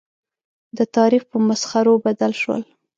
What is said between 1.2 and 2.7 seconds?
په مسخرو بدل شول.